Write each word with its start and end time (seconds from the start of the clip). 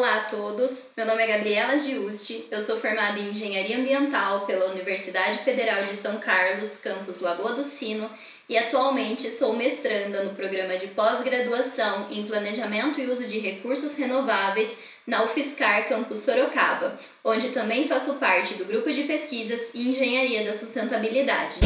Olá 0.00 0.16
a 0.16 0.24
todos, 0.30 0.92
meu 0.96 1.04
nome 1.04 1.22
é 1.22 1.26
Gabriela 1.26 1.78
Giusti, 1.78 2.46
eu 2.50 2.62
sou 2.62 2.80
formada 2.80 3.18
em 3.18 3.28
Engenharia 3.28 3.76
Ambiental 3.76 4.46
pela 4.46 4.70
Universidade 4.70 5.36
Federal 5.40 5.84
de 5.84 5.94
São 5.94 6.16
Carlos, 6.16 6.78
campus 6.78 7.20
Lagoa 7.20 7.52
do 7.52 7.62
Sino, 7.62 8.08
e 8.48 8.56
atualmente 8.56 9.30
sou 9.30 9.54
mestranda 9.54 10.24
no 10.24 10.34
programa 10.34 10.78
de 10.78 10.86
pós-graduação 10.86 12.06
em 12.10 12.24
Planejamento 12.24 12.98
e 12.98 13.10
Uso 13.10 13.26
de 13.26 13.40
Recursos 13.40 13.98
Renováveis 13.98 14.78
na 15.06 15.22
UFSCar 15.22 15.86
Campus 15.86 16.20
Sorocaba, 16.20 16.98
onde 17.22 17.50
também 17.50 17.86
faço 17.86 18.14
parte 18.14 18.54
do 18.54 18.64
grupo 18.64 18.90
de 18.90 19.02
pesquisas 19.02 19.74
e 19.74 19.90
Engenharia 19.90 20.46
da 20.46 20.52
Sustentabilidade. 20.54 21.60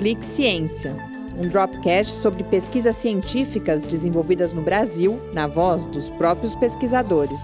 Clique 0.00 0.24
Ciência 0.24 1.11
um 1.36 1.48
Dropcast 1.48 2.20
sobre 2.20 2.44
pesquisas 2.44 2.96
científicas 2.96 3.84
desenvolvidas 3.84 4.52
no 4.52 4.62
Brasil, 4.62 5.20
na 5.32 5.46
voz 5.46 5.86
dos 5.86 6.10
próprios 6.10 6.54
pesquisadores. 6.54 7.40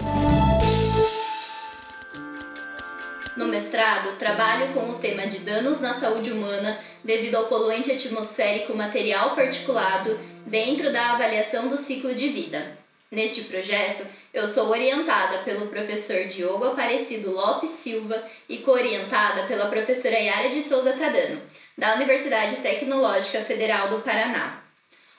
No 3.35 3.47
mestrado, 3.47 4.17
trabalho 4.17 4.73
com 4.73 4.89
o 4.89 4.95
tema 4.95 5.25
de 5.25 5.39
danos 5.39 5.79
na 5.79 5.93
saúde 5.93 6.31
humana 6.31 6.77
devido 7.03 7.35
ao 7.35 7.47
poluente 7.47 7.91
atmosférico 7.91 8.75
material 8.75 9.33
particulado 9.35 10.19
dentro 10.45 10.91
da 10.91 11.13
avaliação 11.13 11.69
do 11.69 11.77
ciclo 11.77 12.13
de 12.13 12.27
vida. 12.27 12.77
Neste 13.11 13.45
projeto, 13.45 14.05
eu 14.31 14.47
sou 14.47 14.69
orientada 14.69 15.39
pelo 15.39 15.67
professor 15.67 16.25
Diogo 16.25 16.65
Aparecido 16.65 17.31
Lopes 17.31 17.71
Silva 17.71 18.21
e 18.47 18.57
co-orientada 18.57 19.47
pela 19.47 19.67
professora 19.67 20.15
Yara 20.15 20.49
de 20.49 20.61
Souza 20.61 20.93
Tadano, 20.93 21.41
da 21.79 21.95
Universidade 21.95 22.57
Tecnológica 22.57 23.39
Federal 23.39 23.89
do 23.89 24.01
Paraná. 24.01 24.61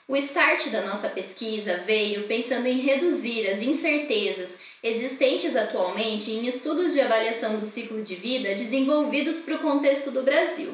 O 0.07 0.15
start 0.15 0.67
da 0.67 0.83
nossa 0.83 1.09
pesquisa 1.09 1.77
veio 1.87 2.27
pensando 2.27 2.67
em 2.67 2.77
reduzir 2.77 3.49
as 3.49 3.63
incertezas 3.63 4.59
existentes 4.83 5.55
atualmente 5.55 6.29
em 6.29 6.45
estudos 6.45 6.93
de 6.93 7.01
avaliação 7.01 7.57
do 7.57 7.65
ciclo 7.65 8.03
de 8.03 8.13
vida 8.13 8.53
desenvolvidos 8.53 9.39
para 9.39 9.55
o 9.55 9.59
contexto 9.59 10.11
do 10.11 10.21
Brasil, 10.21 10.71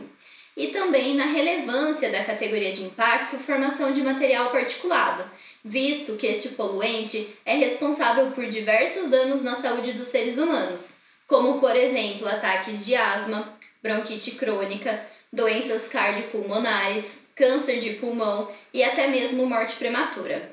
e 0.57 0.67
também 0.67 1.15
na 1.15 1.25
relevância 1.25 2.09
da 2.11 2.25
categoria 2.25 2.73
de 2.73 2.83
impacto 2.83 3.37
formação 3.37 3.93
de 3.93 4.01
material 4.01 4.51
particulado, 4.51 5.23
visto 5.63 6.17
que 6.17 6.27
este 6.27 6.49
poluente 6.49 7.33
é 7.45 7.55
responsável 7.55 8.31
por 8.31 8.45
diversos 8.47 9.09
danos 9.09 9.41
na 9.41 9.55
saúde 9.55 9.93
dos 9.93 10.07
seres 10.07 10.37
humanos, 10.37 11.03
como 11.25 11.61
por 11.61 11.77
exemplo 11.77 12.27
ataques 12.27 12.85
de 12.85 12.93
asma, 12.93 13.57
bronquite 13.81 14.31
crônica, 14.31 15.15
doenças 15.31 15.87
cardiopulmonares, 15.87 17.27
câncer 17.35 17.79
de 17.79 17.91
pulmão 17.91 18.49
e 18.73 18.83
até 18.83 19.07
mesmo 19.07 19.45
morte 19.45 19.75
prematura. 19.75 20.51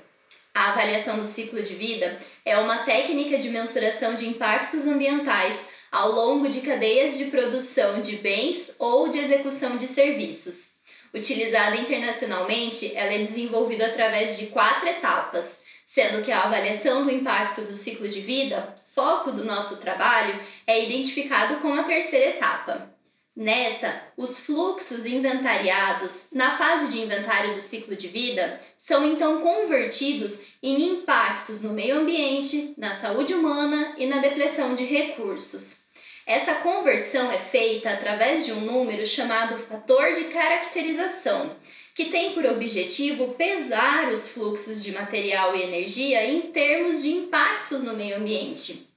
A 0.54 0.70
avaliação 0.70 1.18
do 1.18 1.26
ciclo 1.26 1.62
de 1.62 1.74
vida 1.74 2.18
é 2.44 2.56
uma 2.58 2.84
técnica 2.84 3.38
de 3.38 3.48
mensuração 3.48 4.14
de 4.14 4.28
impactos 4.28 4.86
ambientais 4.86 5.68
ao 5.90 6.12
longo 6.12 6.48
de 6.48 6.60
cadeias 6.60 7.18
de 7.18 7.26
produção 7.26 8.00
de 8.00 8.16
bens 8.16 8.74
ou 8.78 9.08
de 9.08 9.18
execução 9.18 9.76
de 9.76 9.88
serviços. 9.88 10.74
Utilizada 11.12 11.76
internacionalmente, 11.76 12.94
ela 12.96 13.12
é 13.12 13.18
desenvolvida 13.18 13.86
através 13.86 14.36
de 14.38 14.46
quatro 14.46 14.88
etapas, 14.88 15.62
sendo 15.84 16.22
que 16.22 16.32
a 16.32 16.42
avaliação 16.42 17.04
do 17.04 17.10
impacto 17.10 17.62
do 17.62 17.74
ciclo 17.74 18.08
de 18.08 18.20
vida, 18.20 18.74
foco 18.94 19.30
do 19.30 19.44
nosso 19.44 19.76
trabalho, 19.76 20.40
é 20.66 20.84
identificado 20.84 21.56
com 21.56 21.72
a 21.74 21.84
terceira 21.84 22.30
etapa. 22.36 22.93
Nesta, 23.36 24.00
os 24.16 24.38
fluxos 24.38 25.06
inventariados 25.06 26.28
na 26.32 26.56
fase 26.56 26.92
de 26.92 27.00
inventário 27.00 27.52
do 27.52 27.60
ciclo 27.60 27.96
de 27.96 28.06
vida 28.06 28.60
são 28.78 29.04
então 29.04 29.40
convertidos 29.40 30.52
em 30.62 30.80
impactos 30.90 31.60
no 31.60 31.72
meio 31.72 31.98
ambiente, 31.98 32.74
na 32.78 32.92
saúde 32.92 33.34
humana 33.34 33.96
e 33.98 34.06
na 34.06 34.18
depleção 34.18 34.76
de 34.76 34.84
recursos. 34.84 35.86
Essa 36.24 36.54
conversão 36.54 37.30
é 37.32 37.38
feita 37.38 37.90
através 37.90 38.46
de 38.46 38.52
um 38.52 38.60
número 38.60 39.04
chamado 39.04 39.58
fator 39.58 40.12
de 40.12 40.24
caracterização, 40.24 41.56
que 41.92 42.04
tem 42.06 42.34
por 42.34 42.46
objetivo 42.46 43.34
pesar 43.34 44.12
os 44.12 44.28
fluxos 44.28 44.82
de 44.82 44.92
material 44.92 45.56
e 45.56 45.62
energia 45.62 46.24
em 46.24 46.40
termos 46.52 47.02
de 47.02 47.10
impactos 47.10 47.82
no 47.82 47.94
meio 47.94 48.16
ambiente. 48.16 48.93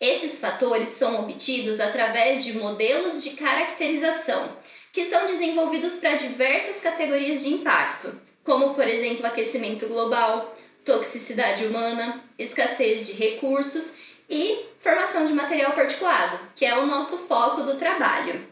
Esses 0.00 0.40
fatores 0.40 0.90
são 0.90 1.20
obtidos 1.22 1.80
através 1.80 2.44
de 2.44 2.58
modelos 2.58 3.22
de 3.22 3.30
caracterização, 3.30 4.56
que 4.92 5.04
são 5.04 5.26
desenvolvidos 5.26 5.96
para 5.96 6.16
diversas 6.16 6.80
categorias 6.80 7.42
de 7.42 7.54
impacto, 7.54 8.20
como 8.42 8.74
por 8.74 8.86
exemplo 8.86 9.26
aquecimento 9.26 9.86
global, 9.86 10.56
toxicidade 10.84 11.64
humana, 11.64 12.22
escassez 12.38 13.06
de 13.06 13.14
recursos 13.14 13.94
e 14.28 14.66
formação 14.80 15.24
de 15.24 15.32
material 15.32 15.72
particulado, 15.72 16.38
que 16.54 16.66
é 16.66 16.76
o 16.76 16.86
nosso 16.86 17.18
foco 17.26 17.62
do 17.62 17.76
trabalho. 17.76 18.46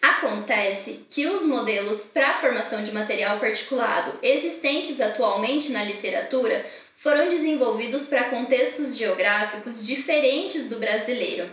Acontece 0.00 1.06
que 1.08 1.26
os 1.26 1.44
modelos 1.44 2.08
para 2.08 2.40
formação 2.40 2.82
de 2.82 2.92
material 2.92 3.38
particulado 3.38 4.18
existentes 4.22 5.00
atualmente 5.00 5.70
na 5.70 5.84
literatura 5.84 6.64
foram 6.96 7.28
desenvolvidos 7.28 8.06
para 8.06 8.30
contextos 8.30 8.96
geográficos 8.96 9.86
diferentes 9.86 10.68
do 10.68 10.78
brasileiro, 10.78 11.50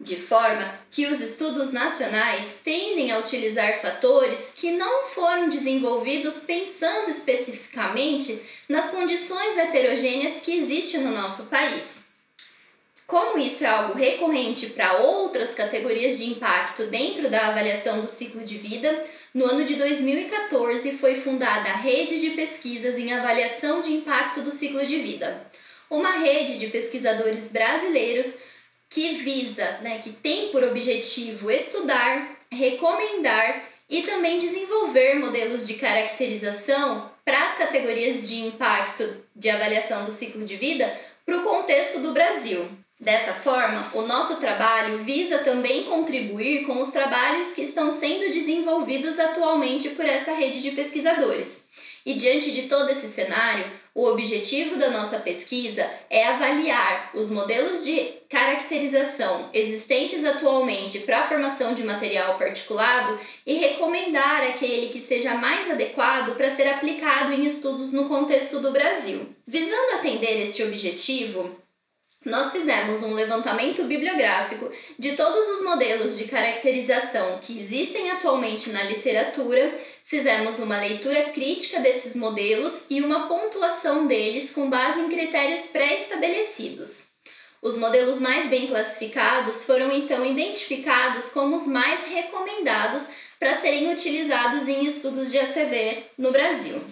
de 0.00 0.16
forma 0.16 0.80
que 0.90 1.06
os 1.06 1.20
estudos 1.20 1.72
nacionais 1.72 2.60
tendem 2.62 3.10
a 3.12 3.18
utilizar 3.18 3.80
fatores 3.80 4.54
que 4.56 4.70
não 4.70 5.06
foram 5.06 5.48
desenvolvidos 5.48 6.40
pensando 6.40 7.10
especificamente 7.10 8.42
nas 8.68 8.90
condições 8.90 9.56
heterogêneas 9.56 10.40
que 10.40 10.56
existem 10.56 11.00
no 11.00 11.12
nosso 11.12 11.44
país. 11.44 12.06
Como 13.06 13.38
isso 13.38 13.64
é 13.64 13.68
algo 13.68 13.94
recorrente 13.96 14.66
para 14.68 14.98
outras 14.98 15.54
categorias 15.54 16.18
de 16.18 16.30
impacto 16.30 16.88
dentro 16.88 17.30
da 17.30 17.48
avaliação 17.48 18.00
do 18.00 18.08
ciclo 18.08 18.42
de 18.42 18.58
vida, 18.58 19.04
no 19.36 19.44
ano 19.44 19.66
de 19.66 19.74
2014 19.74 20.92
foi 20.92 21.16
fundada 21.16 21.68
a 21.68 21.76
Rede 21.76 22.18
de 22.22 22.30
Pesquisas 22.30 22.96
em 22.96 23.12
Avaliação 23.12 23.82
de 23.82 23.92
Impacto 23.92 24.40
do 24.40 24.50
Ciclo 24.50 24.82
de 24.86 24.96
Vida, 24.96 25.46
uma 25.90 26.10
rede 26.12 26.56
de 26.56 26.68
pesquisadores 26.68 27.52
brasileiros 27.52 28.38
que 28.88 29.16
visa, 29.16 29.78
né, 29.82 29.98
que 29.98 30.08
tem 30.08 30.48
por 30.48 30.64
objetivo 30.64 31.50
estudar, 31.50 32.38
recomendar 32.50 33.62
e 33.90 34.04
também 34.04 34.38
desenvolver 34.38 35.16
modelos 35.16 35.68
de 35.68 35.74
caracterização 35.74 37.12
para 37.22 37.44
as 37.44 37.58
categorias 37.58 38.26
de 38.30 38.36
impacto 38.36 39.22
de 39.36 39.50
avaliação 39.50 40.06
do 40.06 40.10
ciclo 40.10 40.46
de 40.46 40.56
vida 40.56 40.90
para 41.26 41.36
o 41.36 41.44
contexto 41.44 42.00
do 42.00 42.14
Brasil. 42.14 42.66
Dessa 42.98 43.34
forma, 43.34 43.86
o 43.92 44.02
nosso 44.02 44.36
trabalho 44.36 44.98
visa 44.98 45.38
também 45.38 45.84
contribuir 45.84 46.64
com 46.64 46.80
os 46.80 46.90
trabalhos 46.90 47.52
que 47.52 47.60
estão 47.60 47.90
sendo 47.90 48.32
desenvolvidos 48.32 49.18
atualmente 49.18 49.90
por 49.90 50.06
essa 50.06 50.32
rede 50.32 50.62
de 50.62 50.70
pesquisadores. 50.70 51.66
E 52.06 52.14
diante 52.14 52.52
de 52.52 52.62
todo 52.62 52.88
esse 52.88 53.06
cenário, 53.06 53.70
o 53.94 54.06
objetivo 54.06 54.76
da 54.76 54.90
nossa 54.90 55.18
pesquisa 55.18 55.90
é 56.08 56.26
avaliar 56.26 57.10
os 57.14 57.30
modelos 57.30 57.84
de 57.84 58.14
caracterização 58.30 59.50
existentes 59.52 60.24
atualmente 60.24 61.00
para 61.00 61.20
a 61.20 61.26
formação 61.26 61.74
de 61.74 61.82
material 61.82 62.38
particulado 62.38 63.18
e 63.44 63.54
recomendar 63.54 64.42
aquele 64.42 64.88
que 64.88 65.02
seja 65.02 65.34
mais 65.34 65.70
adequado 65.70 66.34
para 66.36 66.48
ser 66.48 66.68
aplicado 66.68 67.32
em 67.32 67.44
estudos 67.44 67.92
no 67.92 68.08
contexto 68.08 68.60
do 68.60 68.70
Brasil. 68.70 69.34
Visando 69.46 69.94
atender 69.94 70.40
este 70.40 70.62
objetivo, 70.62 71.65
nós 72.26 72.50
fizemos 72.50 73.04
um 73.04 73.14
levantamento 73.14 73.84
bibliográfico 73.84 74.68
de 74.98 75.12
todos 75.12 75.48
os 75.48 75.64
modelos 75.64 76.18
de 76.18 76.24
caracterização 76.24 77.38
que 77.40 77.56
existem 77.56 78.10
atualmente 78.10 78.70
na 78.70 78.82
literatura, 78.82 79.78
fizemos 80.02 80.58
uma 80.58 80.76
leitura 80.76 81.30
crítica 81.30 81.78
desses 81.78 82.16
modelos 82.16 82.86
e 82.90 83.00
uma 83.00 83.28
pontuação 83.28 84.08
deles 84.08 84.50
com 84.50 84.68
base 84.68 85.00
em 85.00 85.08
critérios 85.08 85.66
pré-estabelecidos. 85.68 87.12
Os 87.62 87.78
modelos 87.78 88.18
mais 88.18 88.48
bem 88.48 88.66
classificados 88.66 89.62
foram 89.62 89.92
então 89.92 90.26
identificados 90.26 91.28
como 91.28 91.54
os 91.54 91.68
mais 91.68 92.06
recomendados 92.08 93.10
para 93.38 93.54
serem 93.54 93.92
utilizados 93.92 94.66
em 94.66 94.84
estudos 94.84 95.30
de 95.30 95.38
ACV 95.38 96.06
no 96.18 96.32
Brasil. 96.32 96.82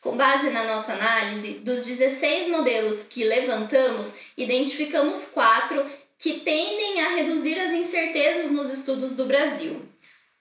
Com 0.00 0.16
base 0.16 0.48
na 0.48 0.64
nossa 0.64 0.94
análise, 0.94 1.58
dos 1.58 1.86
16 1.86 2.48
modelos 2.48 3.02
que 3.04 3.22
levantamos, 3.22 4.16
identificamos 4.34 5.26
quatro 5.26 5.84
que 6.18 6.40
tendem 6.40 7.02
a 7.02 7.16
reduzir 7.16 7.58
as 7.60 7.70
incertezas 7.72 8.50
nos 8.50 8.72
estudos 8.72 9.12
do 9.14 9.26
Brasil. 9.26 9.86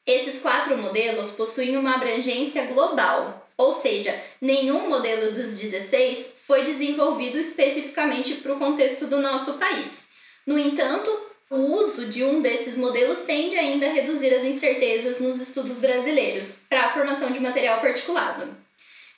Esses 0.05 0.41
quatro 0.41 0.77
modelos 0.77 1.31
possuem 1.31 1.75
uma 1.75 1.95
abrangência 1.95 2.67
global, 2.67 3.49
ou 3.57 3.73
seja, 3.73 4.17
nenhum 4.39 4.87
modelo 4.87 5.33
dos 5.33 5.59
16 5.59 6.35
foi 6.47 6.63
desenvolvido 6.63 7.37
especificamente 7.37 8.35
para 8.35 8.53
o 8.53 8.59
contexto 8.59 9.07
do 9.07 9.19
nosso 9.19 9.55
país. 9.55 10.07
No 10.47 10.57
entanto, 10.57 11.11
o 11.49 11.57
uso 11.57 12.05
de 12.05 12.23
um 12.23 12.41
desses 12.41 12.77
modelos 12.77 13.23
tende 13.23 13.57
ainda 13.57 13.87
a 13.87 13.93
reduzir 13.93 14.33
as 14.33 14.45
incertezas 14.45 15.19
nos 15.19 15.41
estudos 15.41 15.79
brasileiros 15.79 16.59
para 16.69 16.85
a 16.85 16.93
formação 16.93 17.29
de 17.31 17.41
material 17.41 17.81
particulado. 17.81 18.68